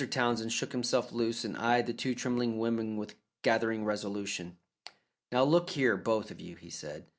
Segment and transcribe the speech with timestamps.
[0.09, 3.13] Townsend shook himself loose and eyed the two trembling women with
[3.43, 4.57] gathering resolution.
[5.31, 7.05] "Now, look here, both of you," he said.